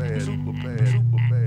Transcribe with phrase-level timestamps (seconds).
[0.00, 1.39] Superman, Superman, Superman.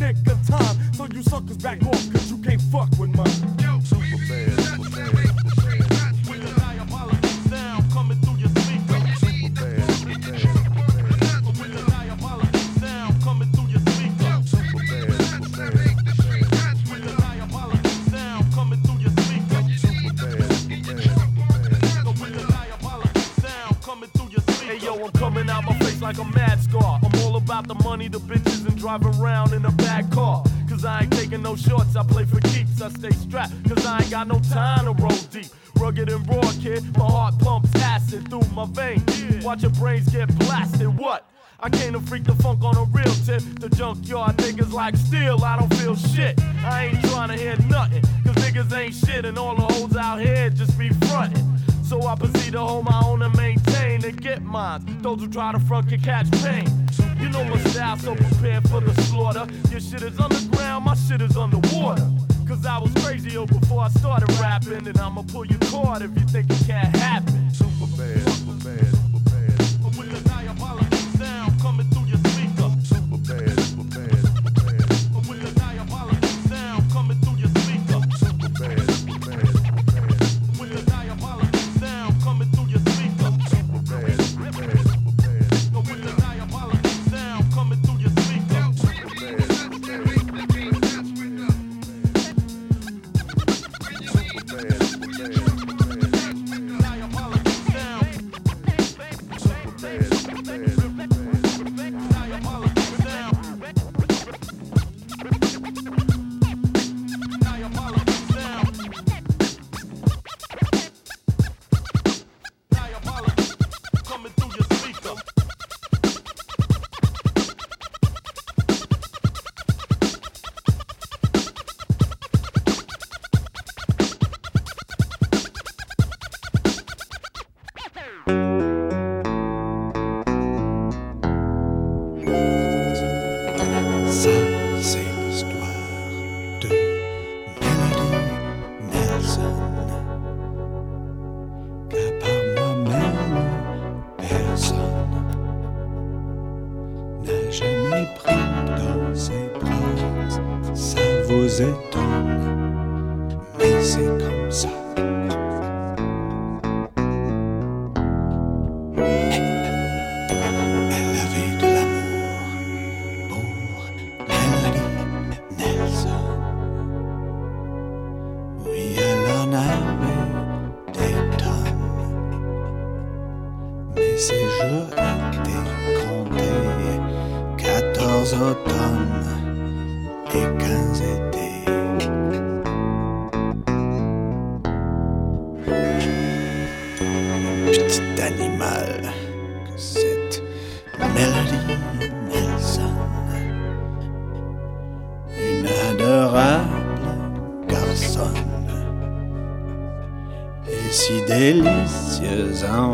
[0.00, 0.76] nick of time.
[0.94, 3.26] So you suckers back off, cause you can't fuck with mine.
[3.60, 5.40] Yo, super baby, bad, super bad, bad,
[26.00, 26.98] like a mad scar.
[27.04, 28.49] I'm all about the money, the bitch
[28.80, 30.42] drive around in a bad car.
[30.68, 32.80] Cause I ain't taking no shorts, I play for keeps.
[32.80, 35.48] I stay strapped, cause I ain't got no time to roll deep.
[35.76, 39.44] Rugged and raw, kid, my heart pumps acid through my veins.
[39.44, 41.28] Watch your brains get blasted, what?
[41.60, 43.42] I came to freak the funk on a real tip.
[43.60, 46.40] The junkyard niggas like steel, I don't feel shit.
[46.64, 50.20] I ain't trying to hear nothing, cause niggas ain't shit and all the hoes out
[50.20, 51.58] here just be frontin'.
[51.84, 55.02] So I proceed to hold my own and maintain and get mine.
[55.02, 56.66] Those who try to front can catch pain.
[57.20, 59.46] You know my style, so prepare for the slaughter.
[59.70, 62.08] Your shit is underground, my shit is underwater.
[62.48, 66.26] Cause I was crazy before I started rapping, and I'ma pull your card if you
[66.26, 67.52] think it can't happen.
[67.52, 68.29] Super bad.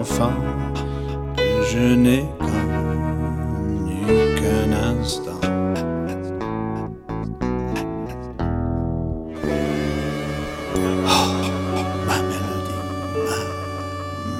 [0.06, 0.32] Des enfants
[1.36, 4.00] que je n'ai connu
[4.36, 5.40] qu'un instant.
[10.78, 11.26] Oh,
[12.06, 12.82] ma mélodie,
[13.26, 13.38] ma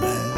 [0.00, 0.35] mélodie,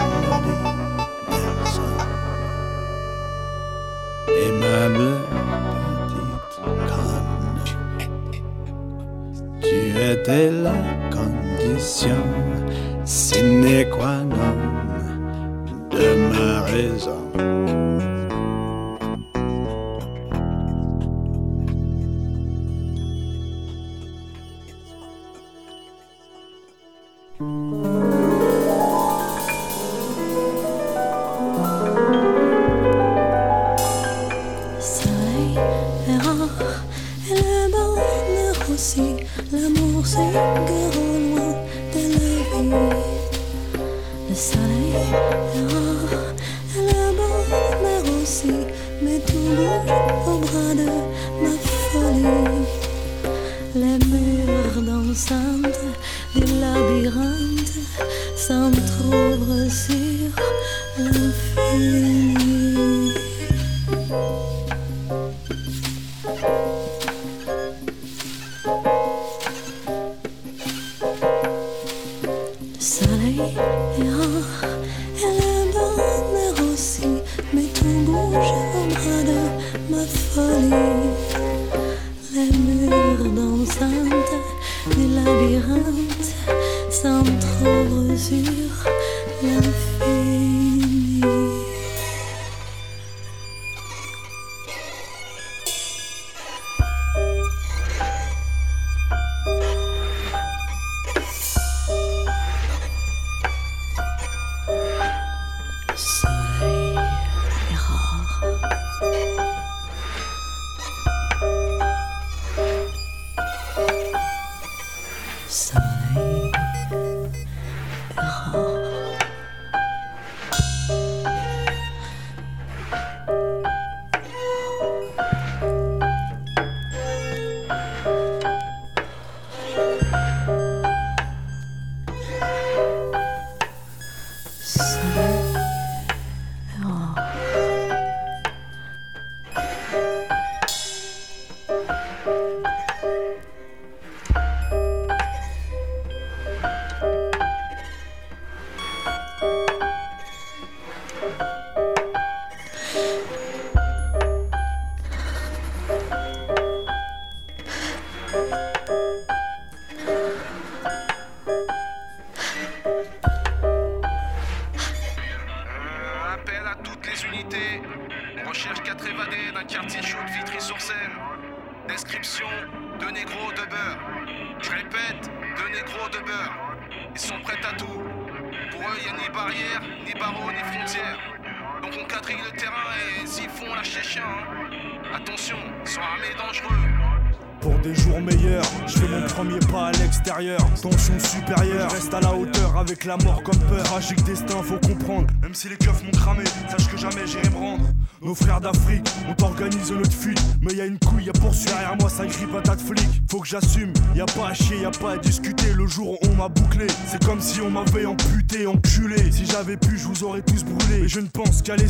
[17.08, 17.37] ma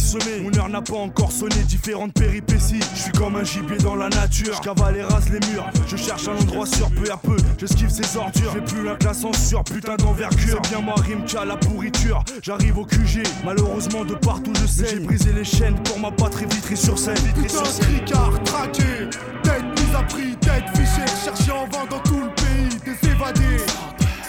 [0.08, 0.40] semer.
[0.42, 2.80] Mon heure n'a pas encore sonné, différentes péripéties.
[2.94, 4.54] Je suis comme un gibier dans la nature.
[4.56, 5.66] Je cavale et rase les murs.
[5.86, 7.36] Je cherche un endroit sûr, peu à peu.
[7.58, 8.52] J'esquive ces ordures.
[8.54, 10.60] J'ai plus la classe en sur, putain d'envergure.
[10.62, 12.24] C'est bien moi, Rimka, la pourriture.
[12.42, 14.86] J'arrive au QG, malheureusement de partout je sais.
[14.90, 17.16] J'ai brisé les chaînes pour ma patrie vitrée sur scène.
[17.16, 17.86] Vitrée sur scène.
[17.96, 19.10] tricard traqué,
[19.42, 23.64] tête mise à prix, tête fichée, recherché en vain dans tout le pays, des évadés.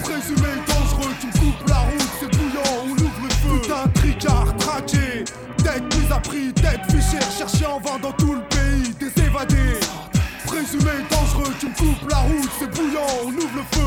[0.03, 2.18] Présumé dangereux, tu coupes la route,
[6.21, 9.79] prix, tête fichée, recherché en vain dans tout le pays, des évadés.
[10.45, 13.31] Présumé dangereux, tu me coupes la route, c'est bouillant,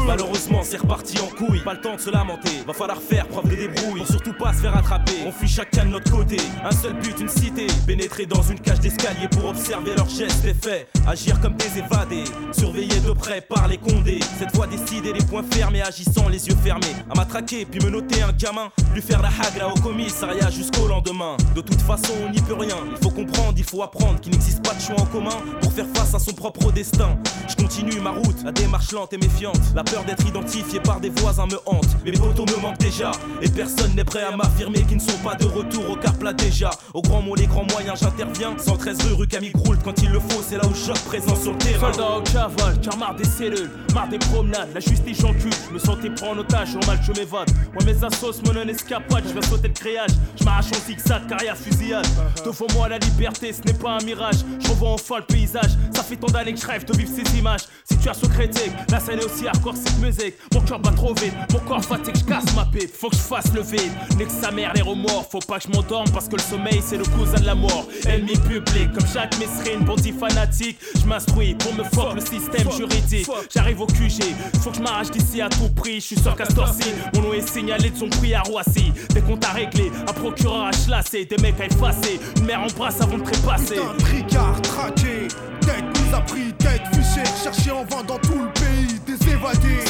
[0.07, 1.61] Malheureusement, c'est reparti en couille.
[1.61, 2.63] Pas le temps de se lamenter.
[2.67, 4.01] Va falloir faire preuve de débrouille.
[4.01, 5.13] Pour surtout pas se faire attraper.
[5.27, 6.37] On fuit chacun de notre côté.
[6.65, 7.67] Un seul but, une cité.
[7.87, 10.89] Pénétrer dans une cage d'escalier pour observer leurs gestes et faits.
[11.07, 12.25] Agir comme des évadés.
[12.53, 14.21] Surveillés de près par les condés.
[14.39, 16.95] Cette fois décider les points fermés, agissant les yeux fermés.
[17.11, 18.71] À matraquer, puis me noter un gamin.
[18.95, 21.37] Lui faire la hagra au commissariat jusqu'au lendemain.
[21.55, 22.77] De toute façon, on n'y peut rien.
[22.91, 25.87] Il faut comprendre, il faut apprendre qu'il n'existe pas de choix en commun pour faire
[25.95, 27.17] face à son propre destin.
[27.49, 29.62] Je continue ma route, la démarche lente et méfiante.
[29.75, 31.89] La peur d'être identifié par des voisins me hante.
[32.05, 35.35] Mes potos me manquent déjà, et personne n'est prêt à m'affirmer qu'ils ne sont pas
[35.35, 36.71] de retour au car plat déjà.
[36.95, 38.55] Au grand mot, les grands moyens, j'interviens.
[38.57, 41.53] 113 rue, rue Camille Croult, quand il le faut, c'est là où je présent sur
[41.53, 41.93] le terrain.
[41.93, 45.79] Soldat au cavale, car marre des cellules, marre des promenades, la justice j'encule, je me
[45.79, 47.51] sentais prendre en otage, normal je m'évade.
[47.73, 51.27] Moi mes assos, mon non escapade, je vais sauter le créage, je m'arrache en zigzag,
[51.29, 52.07] carrière fusillade.
[52.45, 56.03] Devant moi la liberté, ce n'est pas un mirage, je revois enfin le paysage, ça
[56.03, 57.63] fait tant d'années que je rêve de vivre ces images.
[57.85, 61.59] Situation critique, la scène est aussi hardcore cette musique, mon cœur bat trop vite, mon
[61.61, 63.93] corps fatigue, je casse ma pipe, faut que je fasse le vide.
[64.19, 66.97] Nique sa mère les remords, faut pas que je m'endorme parce que le sommeil c'est
[66.97, 67.87] le cousin de la mort.
[68.07, 73.29] Ennemi public, comme chaque mesrine, bandit fanatique, je m'instruis pour me fuck le système juridique.
[73.55, 74.23] J'arrive au QG,
[74.63, 75.97] faut que je m'arrache d'ici à tout prix.
[75.97, 78.93] Je suis sur Castorci, mon nom est signalé de son prix à Roissy.
[79.15, 82.67] Des comptes à régler, un procureur à chlasser, des mecs à effacer, une mère en
[82.79, 83.75] brasse avant de trépasser.
[83.75, 85.29] Putain, tricard traqué,
[85.61, 89.85] tête nous a pris, tête fichée, cherché en vain dans tout le pays, des évadés.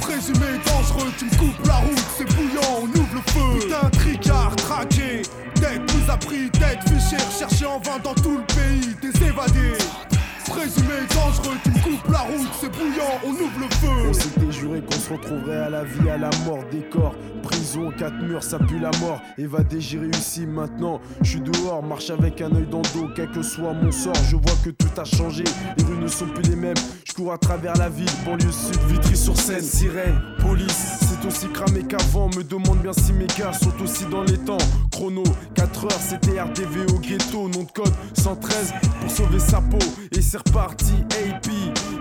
[0.00, 3.60] Présumé dangereux, tu me coupes la route, c'est bouillant, on ouvre le feu.
[3.60, 5.22] Putain, tricard traqué,
[5.54, 9.78] tête nous a pris, tête fichée, cherché en vain dans tout le pays, des évadés.
[10.52, 14.08] Présumé dangereux, tu me coupes la route, c'est bouillant, on ouvre le feu.
[14.08, 17.14] On s'était juré qu'on se retrouverait à la vie, à la mort des corps.
[17.42, 19.18] Prison, quatre murs, ça pue la mort.
[19.38, 21.00] Évadé, j'ai réussi maintenant.
[21.22, 23.08] Je suis dehors, marche avec un œil dans le dos.
[23.16, 25.44] Quel que soit mon sort, je vois que tout a changé.
[25.78, 26.76] Les rues ne sont plus les mêmes.
[27.06, 31.11] Je cours à travers la ville, banlieue sud, Vitry-sur-Seine, sirène, police.
[31.26, 32.28] Aussi cramé qu'avant.
[32.36, 34.58] Me demande bien si mes gars sont aussi dans les temps.
[34.90, 35.22] Chrono,
[35.54, 37.48] 4 heures, c'était RDV au ghetto.
[37.48, 39.78] Nom de code 113 pour sauver sa peau.
[40.10, 41.48] Et c'est reparti, AP.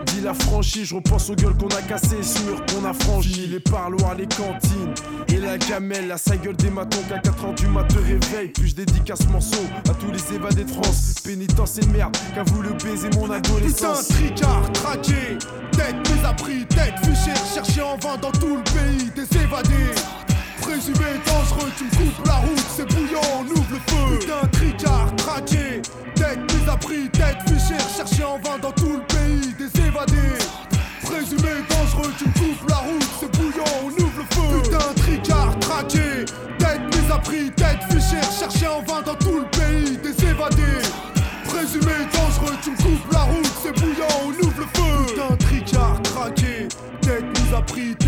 [0.08, 3.60] Dis la franchise, je repense aux gueules qu'on a cassées, murs qu'on a franchis, les
[3.60, 4.94] parloirs, les cantines.
[5.30, 8.50] Et la gamelle, la sa gueule des matons qu'à 4 ans du mat te réveille.
[8.50, 11.16] Puis je dédicace ce morceau à tous les évadés de France?
[11.24, 14.08] Pénitence et merde, qu'a voulu baiser mon Putain, adolescence.
[14.08, 15.38] tricard traqué,
[15.72, 19.11] tête nous a pris, tête fichée, cherché en vain dans tout le pays,
[20.62, 24.20] Présumé dangereux, tu me coupes la route, c'est bouillant, on ouvre le feu.
[24.20, 25.82] Putain, tricard traqué,
[26.16, 30.38] tête nous a pris, tête fichée, cherché en vain dans tout le pays, des évadés.
[31.04, 34.62] Présumé dangereux, tu me coupes la route, c'est bouillant, on ouvre le feu.
[34.64, 36.26] Putain, tricard traqué,
[36.58, 40.82] tête nous a pris, tête fichée, cherché en vain dans tout le pays, des évadés.
[41.46, 45.06] Présumé dangereux, tu me coupes la route, c'est bouillant, on ouvre le feu.
[45.08, 46.68] Putain, tricard traqué,
[47.02, 47.26] tête
[47.68, 48.01] pris, tête fichée,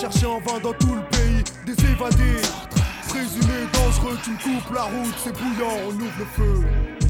[0.00, 2.40] cherché en vain dans tout le pays, des évadés.
[3.08, 7.07] Présumé dangereux, tu me coupes la route, c'est bouillant, on ouvre le feu.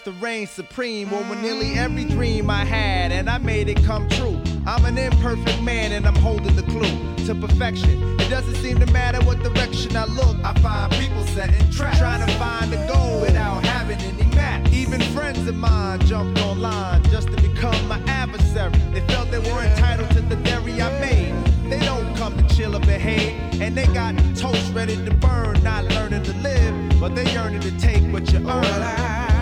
[0.00, 4.40] To reign supreme over nearly every dream I had, and I made it come true.
[4.66, 8.18] I'm an imperfect man, and I'm holding the clue to perfection.
[8.20, 10.36] It doesn't seem to matter what direction I look.
[10.44, 14.66] I find people setting traps, trying to find a goal without having any map.
[14.72, 18.72] Even friends of mine jumped online just to become my adversary.
[18.92, 21.70] They felt they were entitled to the dairy I made.
[21.70, 25.84] They don't come to chill or behave, and they got toast ready to burn, not
[25.84, 29.33] learning to live, but they yearning to take what you earn.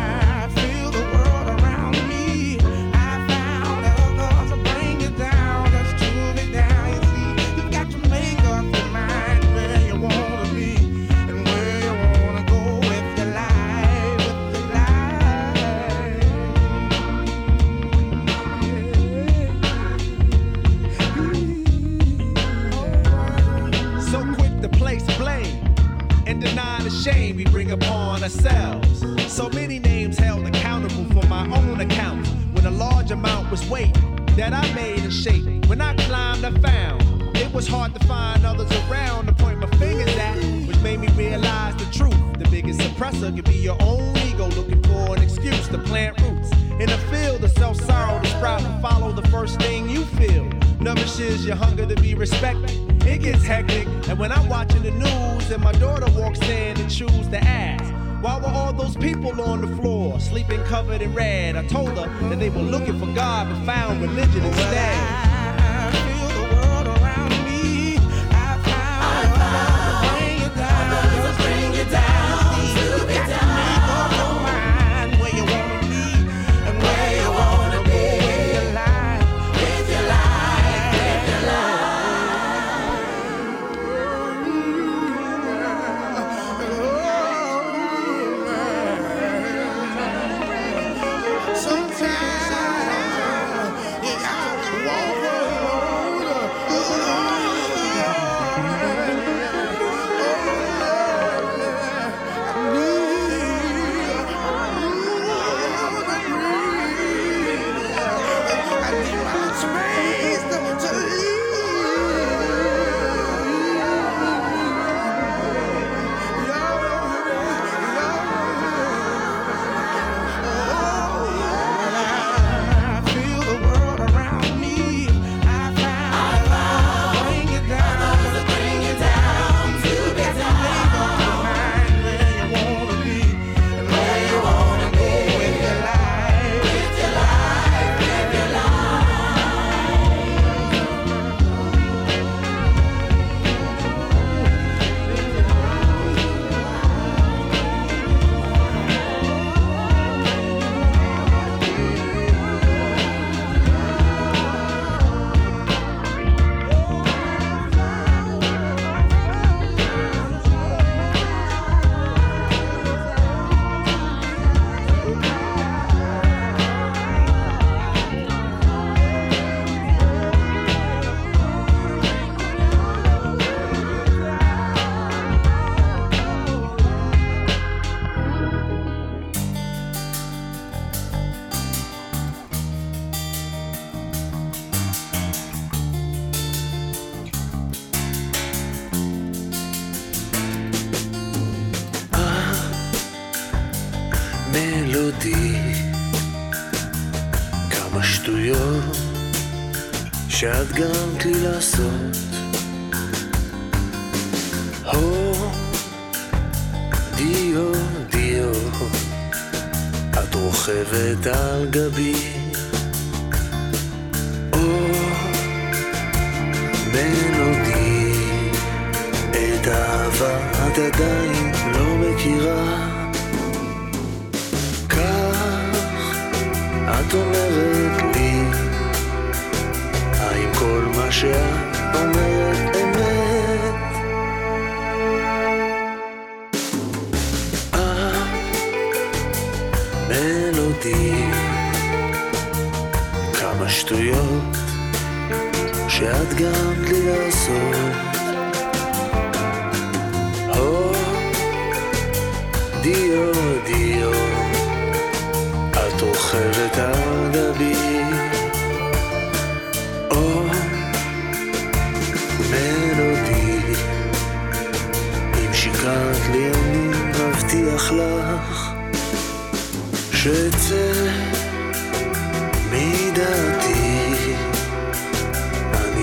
[28.22, 29.32] Bring upon ourselves.
[29.32, 33.94] So many names held accountable for my own accounts when a large amount was weight
[34.36, 35.66] that I made and shaped.
[35.66, 39.70] When I climbed, I found it was hard to find others around to point my
[39.78, 40.36] fingers at,
[40.66, 42.14] which made me realize the truth.
[42.38, 46.50] The biggest suppressor could be your own ego looking for an excuse to plant roots
[46.80, 50.48] in a field of self sorrow to sprout and follow the first thing you feel.
[50.80, 52.70] Nourishes your hunger to be respected.
[53.06, 56.90] It gets hectic, and when I'm watching the news and my daughter walks in and
[56.90, 57.91] chews the ass.
[58.22, 61.56] Why were all those people on the floor, sleeping covered in red?
[61.56, 65.31] I told her that they were looking for God but found religion instead.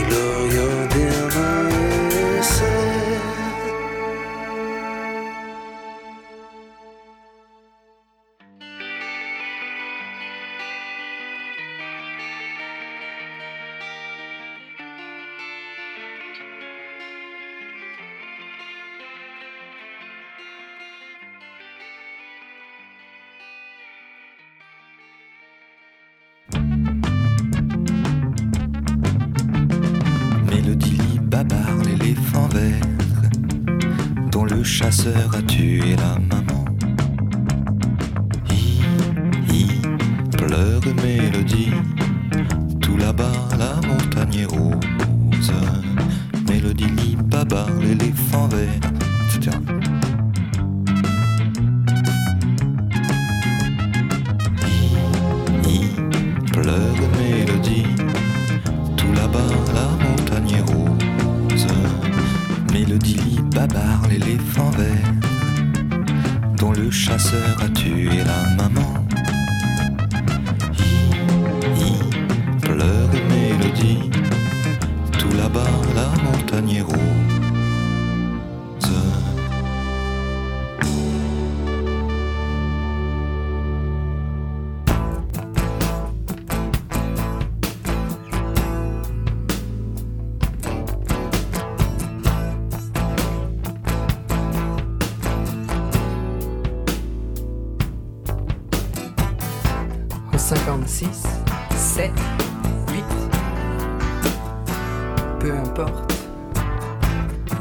[0.10, 0.38] love.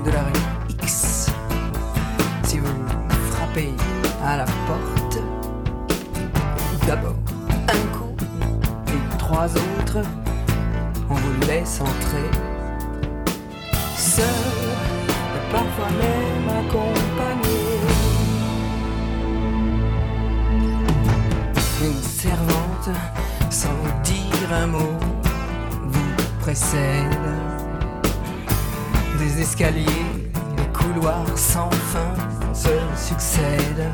[0.09, 0.33] de la rue
[0.83, 1.27] X.
[2.45, 2.67] Si vous
[3.31, 3.73] frappez
[4.25, 5.19] à la porte,
[6.87, 7.17] d'abord
[7.69, 8.15] un coup
[8.89, 10.03] et trois autres,
[11.11, 12.31] on vous laisse entrer.
[13.97, 14.25] Seul,
[15.53, 17.59] parfois même accompagné.
[21.83, 22.91] Une servante,
[23.51, 24.99] sans vous dire un mot,
[25.83, 27.58] vous précède
[29.19, 30.07] des escaliers,
[30.57, 32.15] des couloirs sans fin
[32.55, 33.91] se succèdent,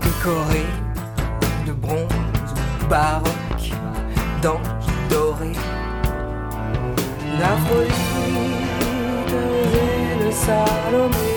[0.00, 0.72] décorés
[1.66, 2.08] de bronze
[2.82, 3.72] ou baroque,
[4.42, 5.58] d'anges dorés.
[7.38, 7.92] L'Aphrodite
[10.26, 11.33] et Salomé.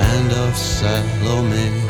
[0.00, 1.83] And of Salome.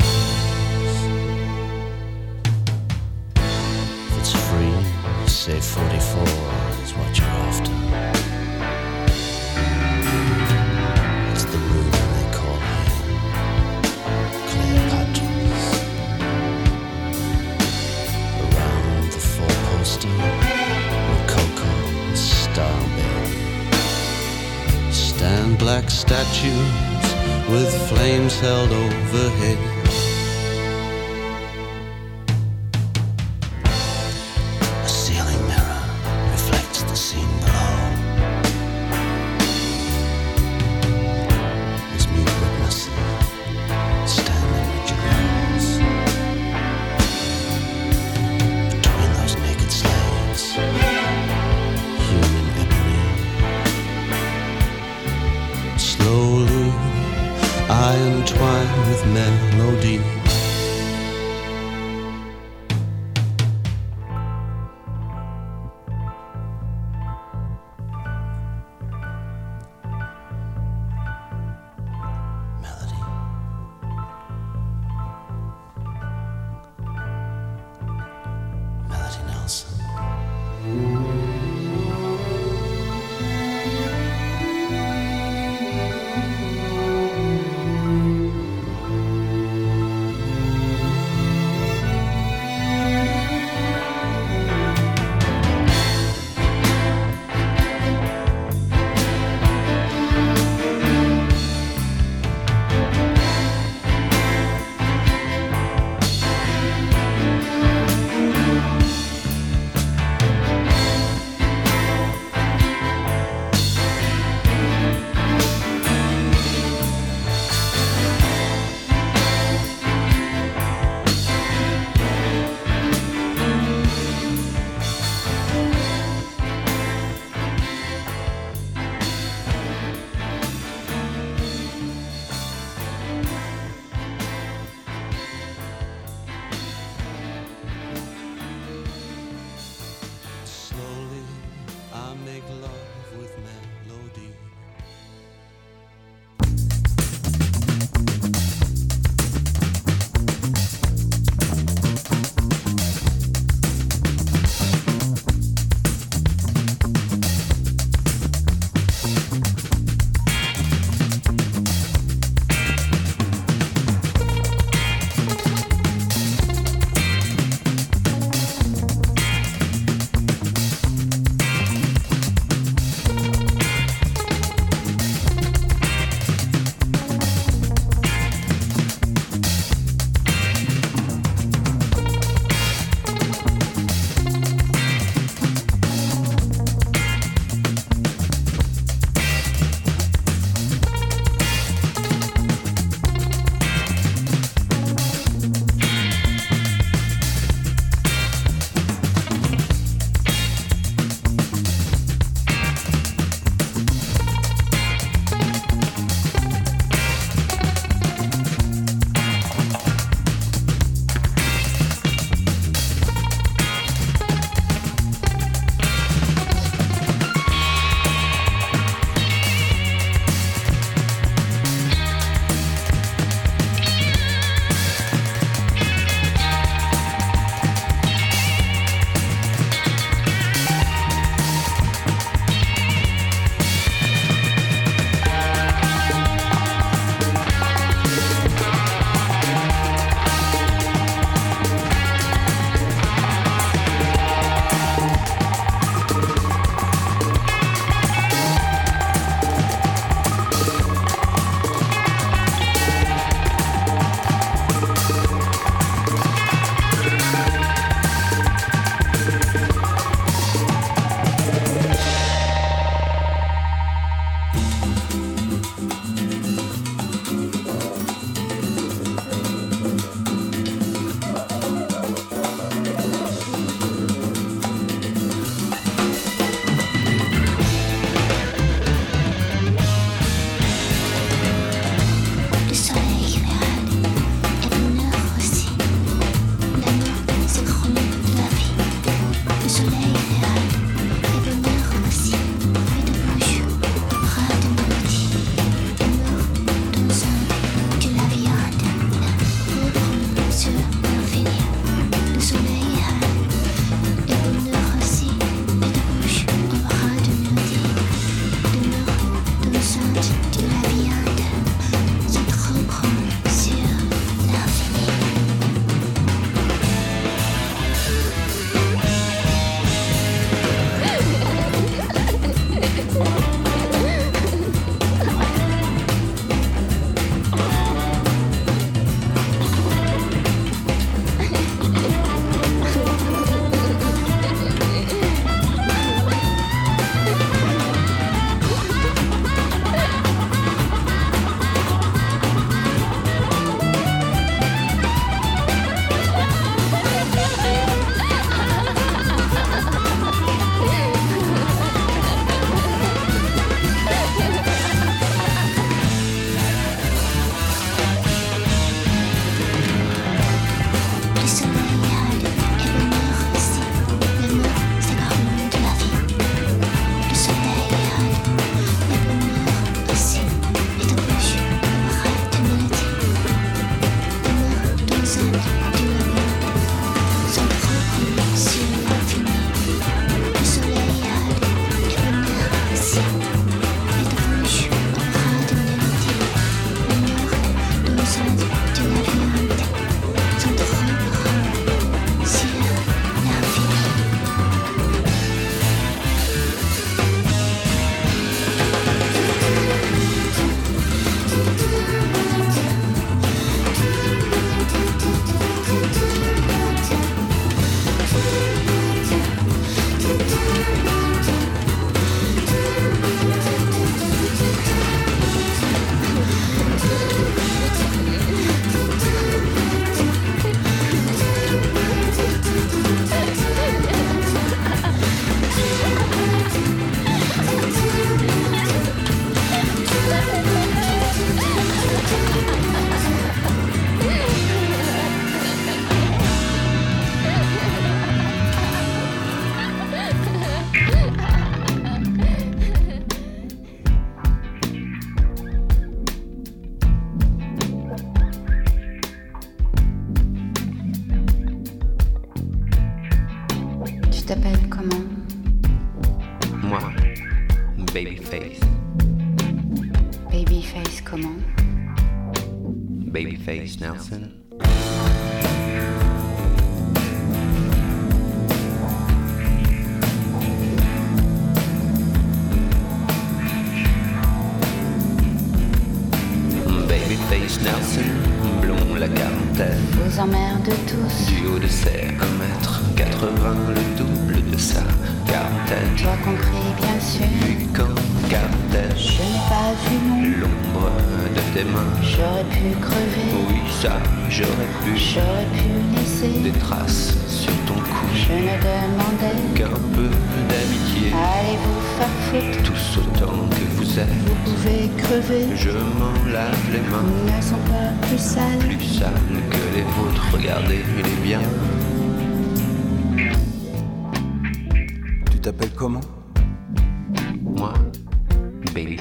[28.39, 29.74] Held overhead.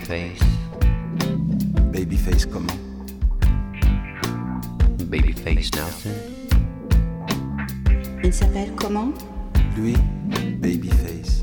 [0.07, 0.41] Babyface.
[1.91, 2.77] Babyface comment
[5.07, 6.11] Babyface Nelson.
[8.23, 9.13] Il s'appelle comment?
[9.75, 9.95] Lui,
[10.61, 11.43] Babyface.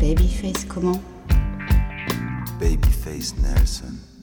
[0.00, 1.00] Babyface comment?
[2.58, 4.15] Babyface Nelson.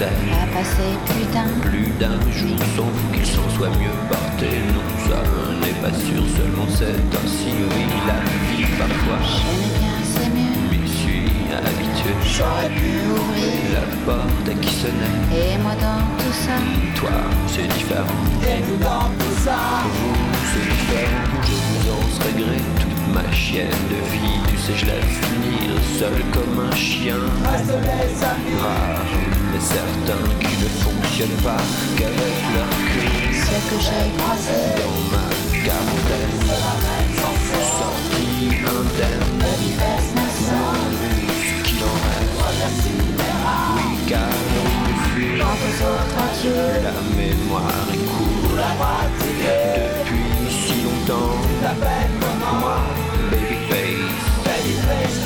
[0.00, 0.06] La.
[0.42, 1.48] A passé plus d'un.
[1.68, 4.48] Plus d'un jour sans vous qu'il s'en soit mieux porté.
[4.74, 5.20] Non, ça
[5.60, 7.52] n'est pas sûr, seulement c'est ainsi.
[7.70, 8.18] Oui, la
[8.56, 9.20] vie parfois.
[9.22, 10.56] Je n'ai bien, c'est mieux.
[10.70, 12.12] M'y suis habitué.
[12.24, 13.48] J'aurais pu ouvrir.
[13.74, 15.18] La porte à qui sonnait.
[15.32, 16.56] Et moi dans tout ça.
[16.96, 17.10] Toi,
[17.46, 18.24] c'est différent.
[18.42, 19.56] Et nous dans tout ça.
[19.84, 20.14] Vous,
[20.52, 21.26] c'est différent.
[21.44, 22.58] Je vous en serai gré.
[22.80, 27.16] Toute ma chienne de vie, tu sais, je laisse finir seul comme un chien.
[27.44, 28.60] Reste les amis.
[28.60, 29.04] Rare,
[29.60, 31.62] certains qui ne fonctionnent pas
[31.96, 33.10] qu'avec leur queue.
[33.32, 34.60] Ce que j'ai croisé.
[34.80, 35.26] Dans ma
[35.64, 36.38] quarantaine,
[37.78, 38.26] sorti
[38.64, 39.28] indemne.
[39.38, 40.76] Babyface Nelson.
[41.40, 42.88] Ce qu'il en reste.
[43.76, 44.74] Oui, car on
[45.08, 45.40] fuit.
[45.40, 46.68] Autres adieux.
[46.82, 48.54] La mémoire est courte
[49.40, 51.36] depuis si longtemps.
[52.60, 52.78] Moi,
[53.30, 55.18] Babyface,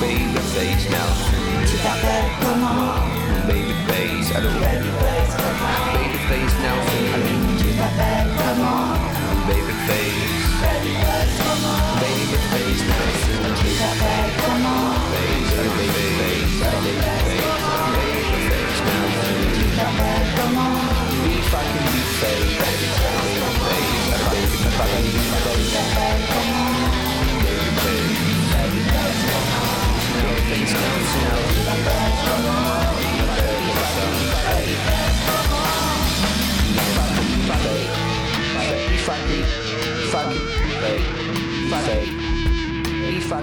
[0.00, 1.44] Babyface Nelson.
[1.66, 3.05] Tu t'appelles comment
[4.36, 5.15] Babyface, allô.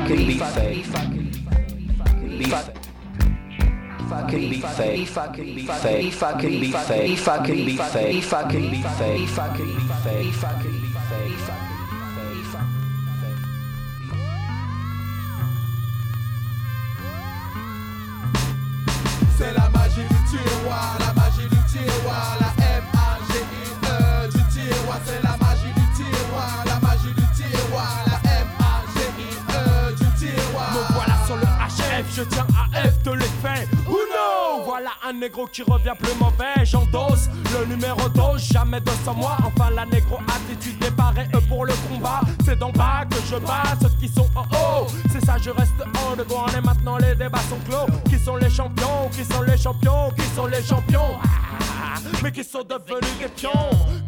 [0.03, 0.85] fucking be fake.
[2.37, 2.75] Be fake.
[4.09, 5.07] Fucking be fake.
[5.07, 6.13] Fucking be fake.
[6.13, 7.17] Fucking be fake.
[7.17, 8.23] Fucking be fake.
[8.23, 9.29] Fucking be fake.
[9.29, 10.33] Fucking be fake.
[10.33, 11.39] Fucking be fake.
[19.35, 22.42] C'est la magie du tiroir, la magie du tiroir.
[32.15, 33.67] Je tiens à F de l'effet.
[33.87, 36.63] Ou non Voilà un négro qui revient plus mauvais.
[36.63, 39.37] J'endosse le numéro 12, jamais de sans moi.
[39.45, 42.21] Enfin, la négro attitude est parée pour le combat.
[42.45, 44.87] C'est d'en bas que je bats ceux qui sont en haut.
[45.11, 46.23] C'est ça, je reste en de
[46.57, 47.87] et maintenant les débats sont clos.
[48.09, 49.09] Qui sont les champions?
[49.11, 50.11] Qui sont les champions?
[50.15, 51.19] Qui sont les champions?
[51.23, 51.52] Ah,
[52.21, 53.51] mais qui sont devenus des pions.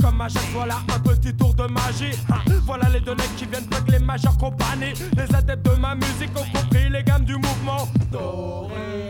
[0.02, 2.12] Comme à chaque fois là, un petit tour de magie.
[2.32, 4.94] Ah, Voilà les deux qui viennent avec les majeures compagnies.
[5.18, 7.88] Les adeptes de ma musique ont compris les gammes du mouvement.
[8.12, 9.06] Dorénavant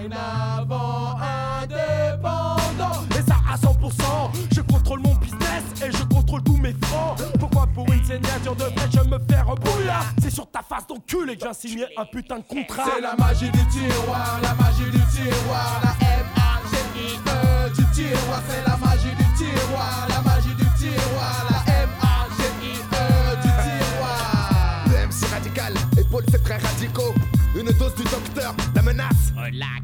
[1.61, 3.03] indépendant.
[3.17, 4.32] Et ça à 100%.
[4.53, 7.17] Je contrôle mon business et je contrôle tous mes francs.
[7.39, 11.45] Pourquoi pour une signature de je me fais rebouillard C'est sur ta face d'enculé que
[11.47, 12.84] j'ai signé un putain de contrat.
[12.95, 17.45] C'est la magie du tiroir, la magie du tiroir, la M-A-G-I-E
[17.76, 24.86] du tiroir, c'est la magie du tiroir, la magie du tiroir, la M-A-G-I-E du tiroir.
[24.88, 27.13] Le MC radical, épaule c'est très radicaux.
[27.55, 29.34] Une dose du docteur, la menace.
[29.36, 29.84] Relax.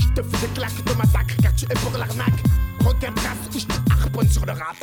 [0.00, 2.42] Je te fais des claques de massacre car tu es pour l'arnaque.
[2.84, 4.76] Requin trace ou je te harponne sur le rap.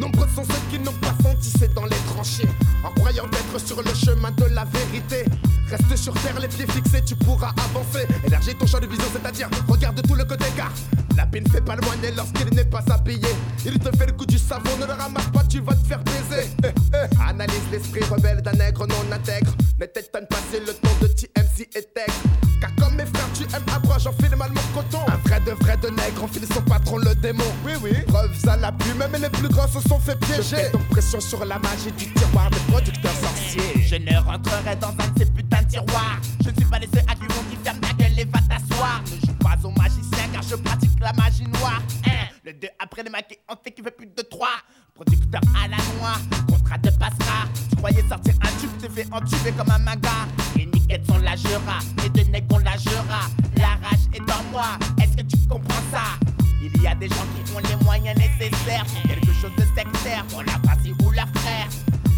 [0.00, 2.48] Nombreux sont ceux qui n'ont pas senti c'est dans les tranchées.
[2.82, 5.26] En croyant être sur le chemin de la vérité.
[5.68, 8.06] Reste sur terre les pieds fixés tu pourras avancer.
[8.26, 10.72] Élargis ton champ de vision c'est-à-dire regarde tout le côté car
[11.16, 13.28] La ne fait pas le moignet lorsqu'il n'est pas habillé
[13.66, 16.02] Il te fait le coup du savon ne le ramasse pas tu vas te faire
[16.02, 16.48] baiser.
[17.28, 19.54] Analyse l'esprit rebelle d'un nègre non intègre.
[19.78, 22.14] Ne t'étonne pas c'est le ton de TMC et Tech
[22.62, 23.69] Car comme mes frères tu aimes
[24.00, 26.98] à j'en file mal mon coton Un vrai de vrai de nègre enfile son patron
[26.98, 30.18] le démon Oui oui Preuves à la pluie même les plus grands se sont fait
[30.18, 34.76] piéger Je donc pression sur la magie du tiroir des producteurs sorciers Je ne rentrerai
[34.76, 36.20] dans un de ces putains de tiroirs.
[36.44, 39.02] Je ne suis pas seuls à qui vont dire ferme ta gueule et va t'asseoir.
[39.04, 41.82] Ne joue pas au magicien car je pratique la magie noire.
[42.06, 44.48] Hein, le 2 après le maquis, on fait qu'il fait plus de 3.
[44.94, 46.16] Producteur à la noix,
[46.48, 47.48] contrat de passera.
[47.70, 50.28] Tu croyais sortir un tube, te fais entuber comme un manga.
[50.56, 53.28] Les niquettes sont la jura, les deux nègres on la jura.
[53.60, 56.18] La rage est en moi, est-ce que tu comprends ça?
[56.62, 60.24] Il y a des gens qui ont les moyens nécessaires pour quelque chose de sectaire,
[60.30, 61.68] pour la partie ou la frère.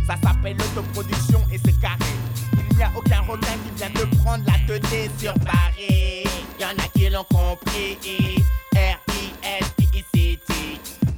[0.06, 2.14] Ça s'appelle l'autoproduction et c'est carré.
[2.70, 6.24] Il n'y a aucun requin qui vient de prendre la tête sur Paris.
[6.60, 7.98] Y'en a qui l'ont compris.
[8.74, 10.52] R-I-S-P-I-C-T.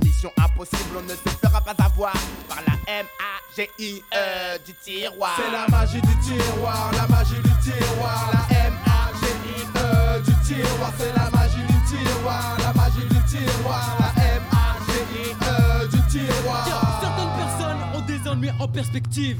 [0.03, 2.15] Mission impossible, on ne se fera pas avoir
[2.49, 5.37] par la M-A-G-I-E du tiroir.
[5.37, 8.94] C'est la magie du tiroir, la magie du tiroir, la M-A-G-I-E
[10.47, 17.01] c'est la magie du tiroir, la magie du tiroir, la M-A-G-I-E du tiroir.
[17.01, 19.39] Certaines personnes ont des ennuis en perspective.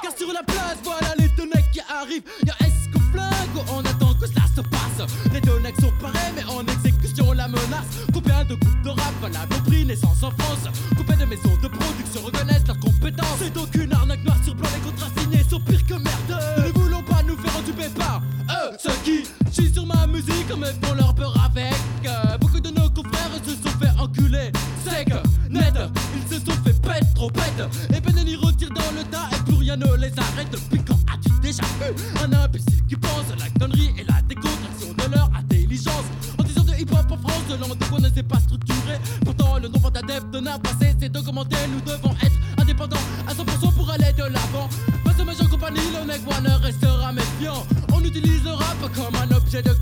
[0.00, 2.22] Car sur la place, voilà les deux necks qui arrivent.
[2.46, 5.10] Y'a est-ce que flingue on attend que cela se passe?
[5.32, 8.06] Les deux necks sont parés, mais en exécution la menace.
[8.14, 10.68] Combien de groupes de rap valables ont pris naissance en France?
[10.96, 13.38] Combien de maisons de production reconnaissent leurs compétences?
[13.40, 16.42] C'est donc une arnaque noire sur blanc, les contrats signés sont pires que merde.
[16.58, 19.24] Nous ne voulons pas nous faire entuber par eux, ceux qui
[19.66, 21.74] sur ma musique, mais font leur peur avec.
[22.06, 24.52] Euh, beaucoup de nos confrères se sont fait enculer.
[24.84, 25.08] Sec,
[25.50, 25.74] net,
[26.16, 27.62] ils se sont fait pète, trop bête.
[27.90, 30.50] Et y retire dans le tas et plus rien ne les arrête.
[30.50, 34.92] Depuis quand as-tu déjà vu un imbécile qui pense à la connerie et la décontraction
[34.96, 36.04] de leur intelligence?
[36.38, 38.98] En disant de hip-hop en France, de langue qu'on ne sait pas structurer.
[39.24, 41.56] Pourtant, le nombre d'adeptes n'a pas cessé d'augmenter.
[41.72, 42.96] Nous devons être indépendants
[43.26, 44.68] à 100% pour aller de l'avant.
[45.04, 47.64] Face aux majeures compagnies, le mec ne restera méfiant.
[47.92, 49.17] On utilise le rap comme de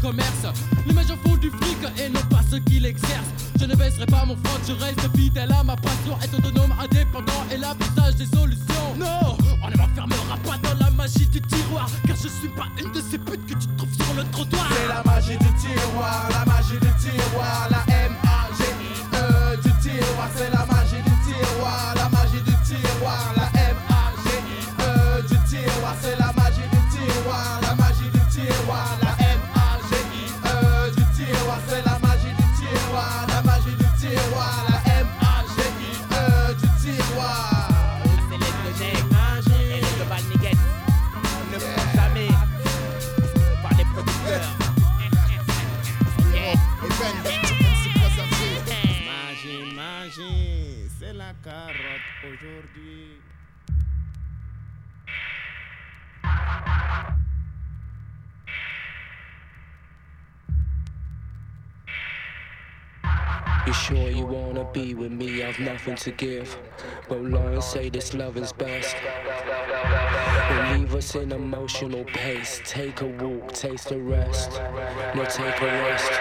[0.07, 0.47] commerce.
[0.95, 3.35] Majors font du fric et non pas ceux qui l'exercent.
[3.59, 6.17] Je ne baisserai pas mon front, je reste fidèle à ma passion.
[6.23, 8.89] Être autonome, indépendant et l'affichage des solutions.
[8.97, 11.91] Non, on ne m'enfermera pas dans la magie du tiroir.
[12.07, 14.69] Car je suis pas une de ces putes que tu trouves sur le trottoir.
[14.71, 20.65] C'est la magie du tiroir, la magie du tiroir, la M-A-G-I-E du tiroir, c'est la
[20.67, 26.26] magie du tiroir, la magie du tiroir, la M-A-G-I-E du tiroir, c'est la
[52.37, 53.21] aujourd'hui.
[63.67, 65.43] You sure you wanna be with me?
[65.43, 66.57] I've nothing to give.
[67.09, 68.95] But Lauren say this love is best.
[70.51, 72.61] Will leave us in emotional pace.
[72.65, 74.53] Take a walk, taste a rest.
[75.17, 76.13] No, take a rest.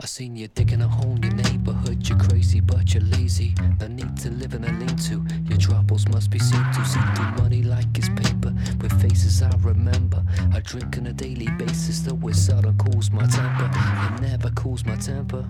[0.00, 2.08] I seen you digging a hole in your neighborhood.
[2.08, 3.54] You're crazy, but you're lazy.
[3.80, 5.24] No need to live in a lean to.
[5.48, 6.84] Your troubles must be seen to.
[6.84, 8.52] See through money like it's paper.
[8.80, 10.22] With faces I remember.
[10.52, 13.70] I drink on a daily basis, though it seldom cools my temper.
[14.14, 15.44] It never cools my temper.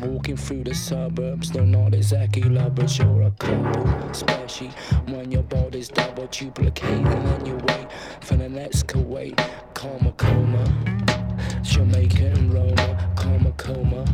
[0.00, 3.88] Walking through the suburbs, they're not exactly lovers, you're a couple.
[4.10, 4.70] Especially
[5.08, 7.88] when your body's double duplicating and you wait
[8.20, 9.36] for the next Kuwait.
[9.74, 11.27] Coma, coma.
[11.62, 14.04] Jamaica and Roma, coma, coma.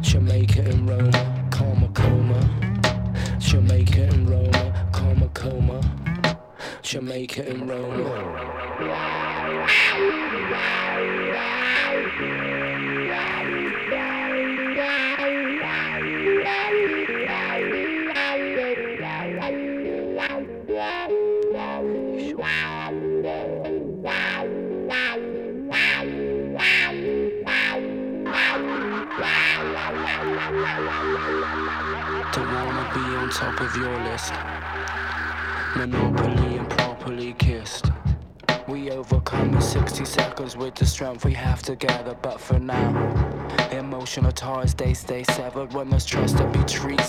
[0.00, 2.40] Jamaica and Roma, coma, coma.
[3.38, 5.80] Jamaica and Roma, coma, coma.
[6.82, 7.94] Jamaica and Don't
[33.34, 34.32] top of your list.
[35.74, 37.90] Monopoly and properly kissed.
[38.68, 42.88] We overcome in 60 seconds with the strength we have together, but for now,
[43.72, 45.72] emotional ties they stay severed.
[45.72, 46.60] When there's trust to be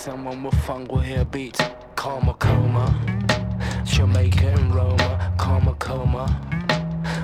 [0.08, 1.62] and when we're fun, we'll hear beats.
[1.96, 2.88] Coma, coma.
[3.84, 6.26] Jamaica and Roma, coma, coma.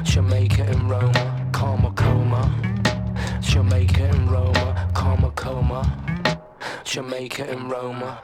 [0.03, 2.43] Jamaica and Roma, coma, coma.
[3.41, 5.81] Jamaica and Roma, coma, coma.
[6.83, 8.21] Jamaica and Roma.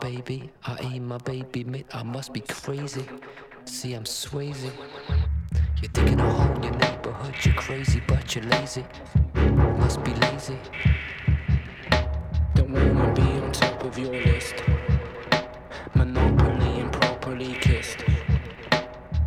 [0.00, 1.86] Baby, I eat my baby meat.
[1.92, 3.04] I must be crazy.
[3.64, 4.72] See, I'm Swayze.
[5.80, 7.34] You're a hole in your neighborhood.
[7.44, 8.84] You're crazy, but you're lazy.
[9.78, 10.58] Must be lazy.
[12.54, 14.56] Don't wanna be on top of your list.
[15.94, 17.98] Monopoly and properly kissed.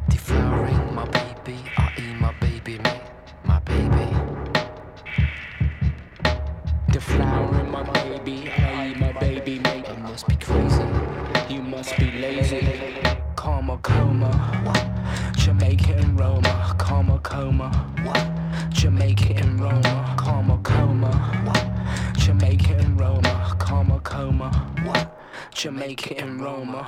[0.10, 3.02] Deflowering my baby, I eat my baby meat.
[3.46, 4.08] My baby.
[6.92, 9.88] Deflowering my baby, I eat my baby mate.
[9.88, 10.84] I must be crazy.
[11.50, 12.68] You must be lazy.
[13.38, 14.91] Karma coma.
[15.62, 16.76] Jamaica and Roma.
[16.80, 17.70] Karma coma.
[18.72, 20.16] Jamaica and Roma.
[20.18, 21.54] Karma coma.
[22.18, 23.56] Jamaica and Roma.
[23.60, 25.12] Karma coma.
[25.54, 26.88] Jamaica and Roma.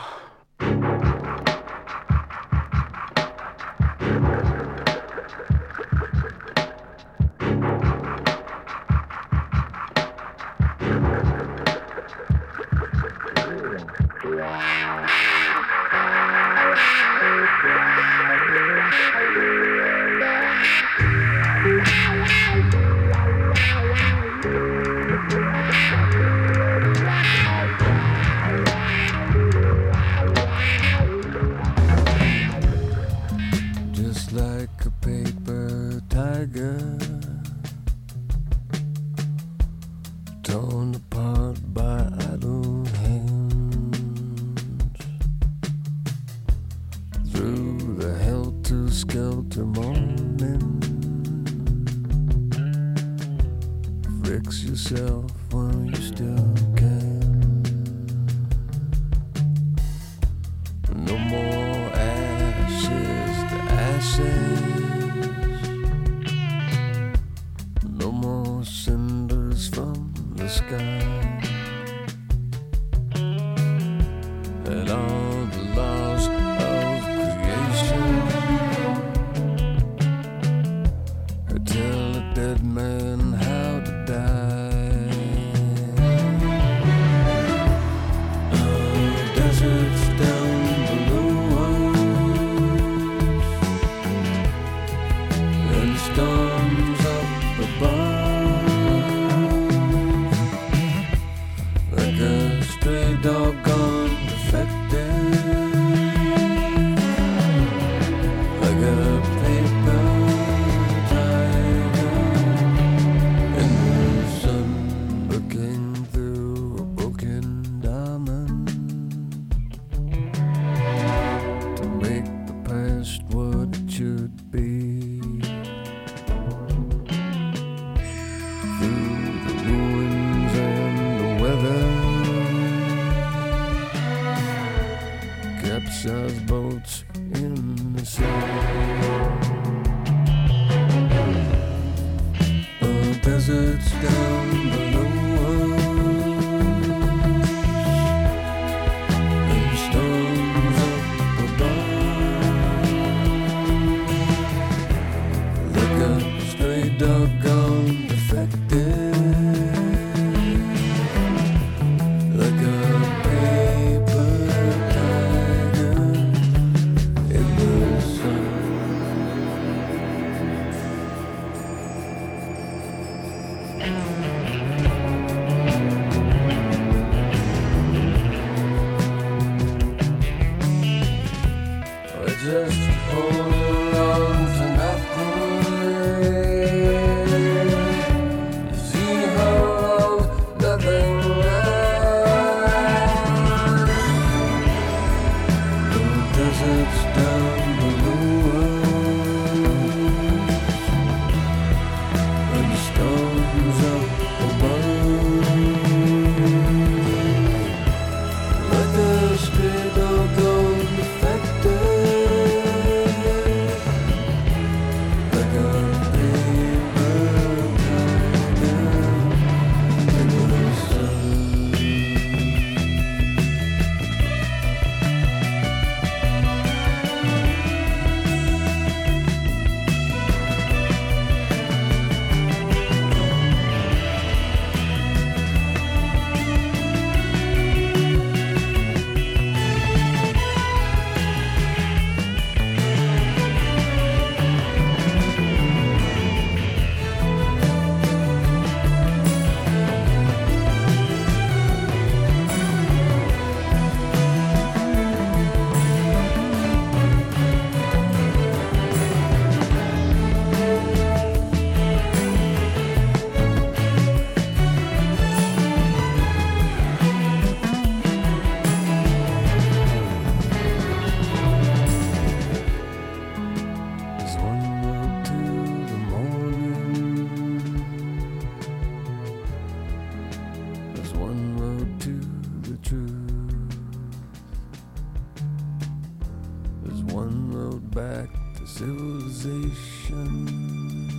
[289.43, 291.09] Civilization.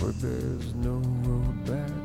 [0.00, 1.99] But there's no road back